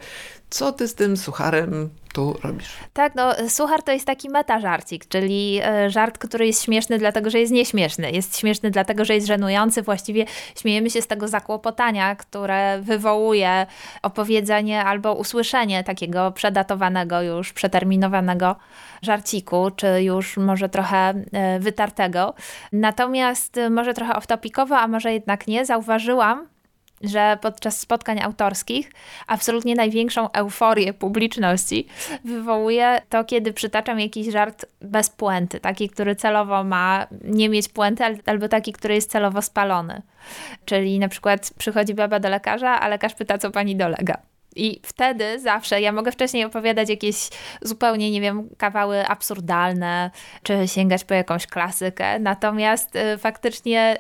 Co 0.50 0.72
ty 0.72 0.88
z 0.88 0.96
tym 0.96 1.18
sucharem 1.18 1.90
tu 2.14 2.36
robisz? 2.44 2.78
Tak, 2.94 3.16
no 3.16 3.34
suchar 3.50 3.84
to 3.84 3.92
jest 3.92 4.06
taki 4.06 4.30
meta-żarcik, 4.30 5.08
czyli 5.08 5.60
e, 5.64 5.90
żart, 5.90 6.18
który 6.18 6.48
jest 6.48 6.64
śmieszny 6.64 6.98
dlatego, 6.98 7.30
że 7.30 7.40
jest 7.40 7.52
nieśmieszny. 7.52 8.12
Jest 8.12 8.38
śmieszny 8.40 8.72
dlatego, 8.72 9.06
że 9.06 9.16
jest 9.16 9.28
żenujący. 9.28 9.82
Właściwie 9.82 10.25
śmiejemy 10.56 10.90
się 10.90 11.02
z 11.02 11.08
tego 11.08 11.28
zakłopotania, 11.28 12.16
które 12.16 12.80
wywołuje 12.82 13.66
opowiedzenie 14.02 14.84
albo 14.84 15.14
usłyszenie 15.14 15.84
takiego 15.84 16.32
przedatowanego 16.32 17.22
już, 17.22 17.54
przeterminowanego 17.54 18.56
żarciku, 19.02 19.72
czy 19.75 20.04
już 20.04 20.38
może 20.38 20.70
trochę 20.70 21.14
e, 21.32 21.60
wytartego. 21.60 22.34
Natomiast 22.72 23.60
może 23.70 23.94
trochę 23.94 24.14
off-topicowo, 24.14 24.75
a 24.75 24.88
może 24.88 25.14
jednak 25.14 25.48
nie, 25.48 25.66
zauważyłam, 25.66 26.55
że 27.02 27.38
podczas 27.42 27.80
spotkań 27.80 28.22
autorskich 28.22 28.92
absolutnie 29.28 29.75
największą 29.75 30.32
euforię 30.32 30.94
publiczności 30.94 31.88
wywołuje 32.24 33.02
to, 33.10 33.24
kiedy 33.24 33.54
przytaczam 33.54 34.00
jakiś 34.00 34.32
żart 34.32 34.66
bez 34.82 35.10
puenty, 35.10 35.60
taki, 35.60 35.90
który 35.90 36.16
celowo 36.16 36.64
ma 36.64 37.08
nie 37.24 37.50
mieć 37.50 37.70
puenty, 37.70 38.04
albo 38.25 38.48
taki, 38.48 38.74
który 38.74 38.96
jest 38.96 39.12
celowo 39.12 39.42
spalony. 39.42 40.02
Czyli 40.66 41.00
na 41.00 41.10
przykład 41.10 41.52
przychodzi 41.58 41.94
baba 41.94 42.20
do 42.20 42.30
lekarza, 42.30 42.80
a 42.80 42.88
lekarz 42.88 43.14
pyta, 43.14 43.38
co 43.38 43.52
pani 43.52 43.75
dolega. 43.75 44.18
I 44.56 44.80
wtedy 44.84 45.40
zawsze 45.40 45.82
ja 45.82 45.92
mogę 45.92 46.12
wcześniej 46.12 46.46
opowiadać 46.46 46.90
jakieś 46.90 47.30
zupełnie, 47.62 48.12
nie 48.12 48.22
wiem, 48.22 48.50
kawały 48.58 49.08
absurdalne, 49.08 50.12
czy 50.44 50.68
sięgać 50.68 51.04
po 51.04 51.14
jakąś 51.14 51.48
klasykę. 51.48 52.20
Natomiast 52.20 52.96
y, 52.96 53.18
faktycznie 53.18 53.98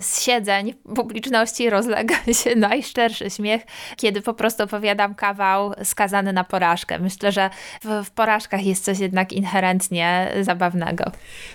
z 0.00 0.20
siedzeń 0.20 0.74
publiczności 0.94 1.70
rozlega 1.70 2.14
się 2.42 2.56
najszczerszy 2.56 3.30
śmiech, 3.30 3.62
kiedy 3.96 4.22
po 4.22 4.34
prostu 4.34 4.62
opowiadam 4.62 5.14
kawał 5.14 5.72
skazany 5.84 6.32
na 6.32 6.44
porażkę. 6.44 6.98
Myślę, 6.98 7.32
że 7.32 7.50
w, 7.84 8.04
w 8.04 8.10
porażkach 8.10 8.64
jest 8.64 8.84
coś 8.84 8.98
jednak 8.98 9.32
inherentnie 9.32 10.32
zabawnego. 10.42 11.04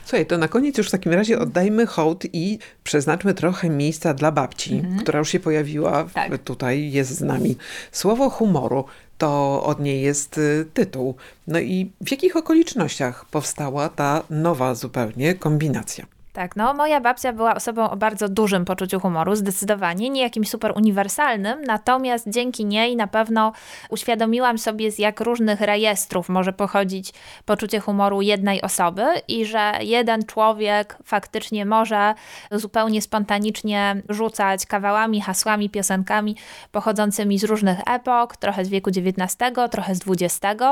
Słuchaj, 0.06 0.26
to 0.26 0.38
na 0.38 0.48
koniec 0.48 0.78
już 0.78 0.88
w 0.88 0.92
takim 0.92 1.14
razie 1.14 1.40
oddajmy 1.40 1.86
hołd 1.86 2.24
i 2.34 2.60
przeznaczmy 2.84 3.34
trochę 3.34 3.70
miejsca 3.70 4.14
dla 4.14 4.32
babci, 4.32 4.74
mhm. 4.74 5.00
która 5.00 5.20
już 5.20 5.30
się 5.30 5.40
pojawiła, 5.40 6.06
tak. 6.14 6.38
tutaj 6.38 6.92
jest 6.92 7.12
z 7.12 7.22
nami. 7.22 7.56
Słowo 7.92 8.30
humoru 8.30 8.86
to 9.18 9.64
od 9.64 9.80
niej 9.80 10.02
jest 10.02 10.38
y, 10.38 10.66
tytuł. 10.74 11.16
No 11.48 11.60
i 11.60 11.92
w 12.02 12.12
jakich 12.12 12.36
okolicznościach 12.36 13.26
powstała 13.26 13.90
ta 13.90 14.24
nowa 14.30 14.76
zupełnie 14.76 15.34
kombinacja? 15.34 16.15
Tak, 16.36 16.56
no 16.56 16.74
moja 16.74 17.02
babcia 17.02 17.34
była 17.34 17.56
osobą 17.56 17.90
o 17.90 17.98
bardzo 17.98 18.30
dużym 18.30 18.66
poczuciu 18.66 19.00
humoru, 19.00 19.36
zdecydowanie, 19.36 20.10
nie 20.10 20.22
jakimś 20.22 20.50
super 20.50 20.74
uniwersalnym, 20.76 21.62
natomiast 21.62 22.30
dzięki 22.30 22.66
niej 22.66 22.96
na 22.96 23.08
pewno 23.08 23.52
uświadomiłam 23.90 24.58
sobie 24.58 24.92
z 24.92 25.00
jak 25.00 25.20
różnych 25.20 25.62
rejestrów 25.62 26.30
może 26.30 26.54
pochodzić 26.54 27.14
poczucie 27.46 27.80
humoru 27.80 28.22
jednej 28.22 28.62
osoby 28.62 29.06
i 29.28 29.46
że 29.46 29.72
jeden 29.82 30.26
człowiek 30.26 30.98
faktycznie 31.04 31.66
może 31.66 32.14
zupełnie 32.52 33.02
spontanicznie 33.02 34.02
rzucać 34.10 34.66
kawałami, 34.66 35.22
hasłami, 35.22 35.70
piosenkami 35.70 36.36
pochodzącymi 36.72 37.40
z 37.40 37.44
różnych 37.44 37.80
epok, 37.88 38.38
trochę 38.38 38.66
z 38.66 38.70
wieku 38.70 38.90
XIX, 38.90 39.36
trochę 39.72 39.96
z 39.96 40.02
XX, 40.08 40.64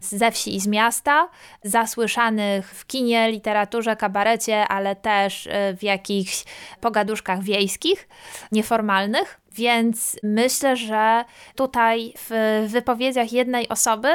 ze 0.00 0.30
wsi 0.30 0.56
i 0.56 0.60
z 0.60 0.66
miasta, 0.66 1.28
zasłyszanych 1.62 2.74
w 2.74 2.86
kinie, 2.86 3.30
literaturze, 3.30 3.96
kabarecie, 3.96 4.68
ale 4.68 4.96
też 4.96 5.07
y, 5.46 5.76
w 5.76 5.82
jakichś 5.82 6.44
pogaduszkach 6.80 7.42
wiejskich, 7.42 8.08
nieformalnych. 8.52 9.40
Więc 9.52 10.16
myślę, 10.22 10.76
że 10.76 11.24
tutaj 11.54 12.14
w 12.16 12.64
wypowiedziach 12.68 13.32
jednej 13.32 13.68
osoby 13.68 14.08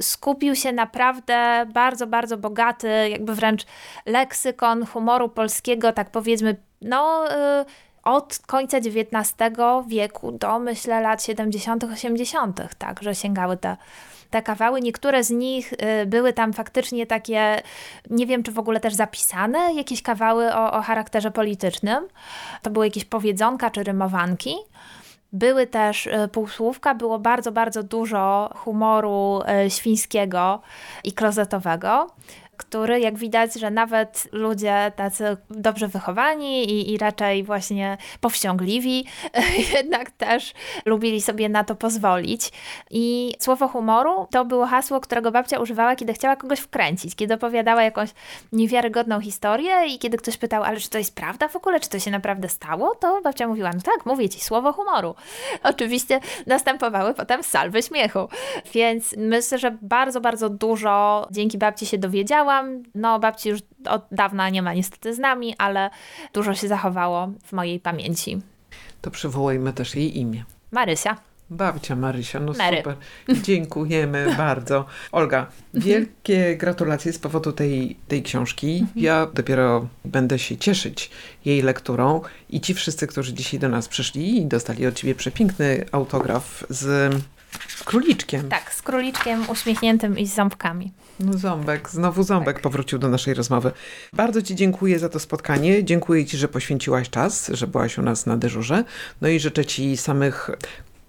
skupił 0.00 0.54
się 0.54 0.72
naprawdę 0.72 1.66
bardzo, 1.74 2.06
bardzo 2.06 2.36
bogaty, 2.36 3.08
jakby 3.08 3.34
wręcz 3.34 3.66
leksykon 4.06 4.86
humoru 4.86 5.28
polskiego, 5.28 5.92
tak 5.92 6.10
powiedzmy, 6.10 6.56
no. 6.82 7.24
Yy, 7.24 7.64
od 8.02 8.38
końca 8.46 8.76
XIX 8.76 9.32
wieku 9.86 10.32
do 10.32 10.58
myślę 10.58 11.00
lat 11.00 11.24
70., 11.24 11.84
80., 11.84 12.60
tak, 12.78 13.02
że 13.02 13.14
sięgały 13.14 13.56
te 13.56 13.76
te 14.30 14.42
kawały. 14.42 14.80
Niektóre 14.80 15.24
z 15.24 15.30
nich 15.30 15.72
y, 15.72 16.06
były 16.06 16.32
tam 16.32 16.52
faktycznie 16.52 17.06
takie, 17.06 17.62
nie 18.10 18.26
wiem 18.26 18.42
czy 18.42 18.52
w 18.52 18.58
ogóle 18.58 18.80
też 18.80 18.94
zapisane, 18.94 19.74
jakieś 19.74 20.02
kawały 20.02 20.54
o, 20.54 20.72
o 20.72 20.82
charakterze 20.82 21.30
politycznym. 21.30 22.08
To 22.62 22.70
były 22.70 22.86
jakieś 22.86 23.04
powiedzonka 23.04 23.70
czy 23.70 23.82
rymowanki. 23.84 24.54
Były 25.32 25.66
też 25.66 26.06
y, 26.06 26.28
półsłówka, 26.32 26.94
było 26.94 27.18
bardzo, 27.18 27.52
bardzo 27.52 27.82
dużo 27.82 28.50
humoru 28.54 29.40
y, 29.66 29.70
świńskiego 29.70 30.60
i 31.04 31.12
klozetowego 31.12 32.06
który 32.58 33.00
jak 33.00 33.18
widać, 33.18 33.54
że 33.54 33.70
nawet 33.70 34.28
ludzie 34.32 34.92
tacy 34.96 35.36
dobrze 35.50 35.88
wychowani 35.88 36.64
i, 36.64 36.92
i 36.92 36.98
raczej 36.98 37.44
właśnie 37.44 37.98
powściągliwi, 38.20 39.04
jednak 39.74 40.10
też 40.10 40.52
lubili 40.84 41.22
sobie 41.22 41.48
na 41.48 41.64
to 41.64 41.74
pozwolić. 41.74 42.52
I 42.90 43.34
słowo 43.38 43.68
humoru 43.68 44.26
to 44.30 44.44
było 44.44 44.66
hasło, 44.66 45.00
którego 45.00 45.30
babcia 45.30 45.60
używała, 45.60 45.96
kiedy 45.96 46.12
chciała 46.12 46.36
kogoś 46.36 46.60
wkręcić, 46.60 47.14
kiedy 47.14 47.34
opowiadała 47.34 47.82
jakąś 47.82 48.10
niewiarygodną 48.52 49.20
historię 49.20 49.86
i 49.86 49.98
kiedy 49.98 50.16
ktoś 50.16 50.36
pytał, 50.36 50.62
ale 50.62 50.80
czy 50.80 50.90
to 50.90 50.98
jest 50.98 51.14
prawda 51.14 51.48
w 51.48 51.56
ogóle, 51.56 51.80
czy 51.80 51.88
to 51.90 51.98
się 51.98 52.10
naprawdę 52.10 52.48
stało, 52.48 52.94
to 52.94 53.20
babcia 53.22 53.48
mówiła, 53.48 53.70
no 53.74 53.80
tak, 53.80 54.06
mówię 54.06 54.28
ci, 54.28 54.40
słowo 54.40 54.72
humoru. 54.72 55.14
Oczywiście 55.62 56.20
następowały 56.46 57.14
potem 57.14 57.42
salwy 57.42 57.82
śmiechu. 57.82 58.28
Więc 58.74 59.14
myślę, 59.16 59.58
że 59.58 59.78
bardzo, 59.82 60.20
bardzo 60.20 60.48
dużo 60.48 61.26
dzięki 61.30 61.58
babci 61.58 61.86
się 61.86 61.98
dowiedziałam, 62.48 62.82
no, 62.94 63.18
babci 63.18 63.48
już 63.48 63.60
od 63.88 64.06
dawna 64.10 64.48
nie 64.48 64.62
ma 64.62 64.74
niestety 64.74 65.14
z 65.14 65.18
nami, 65.18 65.54
ale 65.58 65.90
dużo 66.32 66.54
się 66.54 66.68
zachowało 66.68 67.28
w 67.44 67.52
mojej 67.52 67.80
pamięci. 67.80 68.38
To 69.00 69.10
przywołajmy 69.10 69.72
też 69.72 69.94
jej 69.94 70.18
imię. 70.18 70.44
Marysia. 70.70 71.16
Babcia 71.50 71.96
Marysia, 71.96 72.40
no 72.40 72.52
Mary. 72.58 72.76
super. 72.76 72.96
Dziękujemy 73.42 74.26
bardzo. 74.38 74.84
Olga, 75.12 75.46
wielkie 75.74 76.56
gratulacje 76.56 77.12
z 77.12 77.18
powodu 77.18 77.52
tej, 77.52 77.96
tej 78.08 78.22
książki. 78.22 78.86
Ja 78.96 79.26
dopiero 79.34 79.88
będę 80.04 80.38
się 80.38 80.56
cieszyć 80.56 81.10
jej 81.44 81.62
lekturą 81.62 82.20
i 82.50 82.60
ci 82.60 82.74
wszyscy, 82.74 83.06
którzy 83.06 83.34
dzisiaj 83.34 83.60
do 83.60 83.68
nas 83.68 83.88
przyszli 83.88 84.38
i 84.38 84.46
dostali 84.46 84.86
od 84.86 84.94
ciebie 84.94 85.14
przepiękny 85.14 85.84
autograf 85.92 86.64
z 86.70 87.14
króliczkiem. 87.84 88.48
Tak, 88.48 88.74
z 88.74 88.82
króliczkiem 88.82 89.50
uśmiechniętym 89.50 90.18
i 90.18 90.26
z 90.26 90.34
ząbkami. 90.34 90.92
No 91.20 91.38
ząbek, 91.38 91.90
znowu 91.90 92.22
ząbek 92.22 92.54
tak. 92.54 92.62
powrócił 92.62 92.98
do 92.98 93.08
naszej 93.08 93.34
rozmowy. 93.34 93.72
Bardzo 94.12 94.42
Ci 94.42 94.54
dziękuję 94.54 94.98
za 94.98 95.08
to 95.08 95.20
spotkanie. 95.20 95.84
Dziękuję 95.84 96.26
Ci, 96.26 96.36
że 96.36 96.48
poświęciłaś 96.48 97.10
czas, 97.10 97.50
że 97.54 97.66
byłaś 97.66 97.98
u 97.98 98.02
nas 98.02 98.26
na 98.26 98.36
dyżurze. 98.36 98.84
No 99.20 99.28
i 99.28 99.40
życzę 99.40 99.64
Ci 99.64 99.96
samych... 99.96 100.50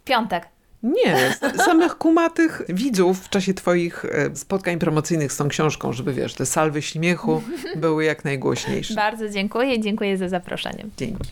Piątek. 0.06 0.48
Nie, 0.84 1.36
samych 1.66 1.98
kumatych 1.98 2.62
widzów 2.70 3.20
w 3.20 3.30
czasie 3.30 3.54
Twoich 3.54 4.06
e, 4.06 4.36
spotkań 4.36 4.80
promocyjnych 4.80 5.34
z 5.34 5.38
tą 5.38 5.48
książką, 5.48 5.94
żeby 5.94 6.14
wiesz, 6.14 6.34
te 6.34 6.46
salwy 6.46 6.82
śmiechu 6.82 7.44
były 7.76 8.06
jak 8.06 8.26
najgłośniejsze. 8.26 8.94
Bardzo 8.94 9.30
dziękuję 9.30 9.76
i 9.76 9.82
dziękuję 9.82 10.18
za 10.18 10.30
zaproszenie. 10.30 10.86
Dzięki. 10.98 11.30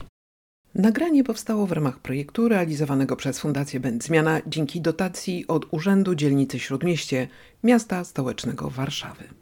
Nagranie 0.77 1.23
powstało 1.23 1.67
w 1.67 1.71
ramach 1.71 1.99
projektu 1.99 2.47
realizowanego 2.47 3.15
przez 3.15 3.39
Fundację 3.39 3.79
Będzmiana 3.79 4.41
dzięki 4.47 4.81
dotacji 4.81 5.47
od 5.47 5.65
Urzędu 5.71 6.15
Dzielnicy 6.15 6.59
Śródmieście 6.59 7.27
Miasta 7.63 8.03
Stołecznego 8.03 8.69
Warszawy. 8.69 9.23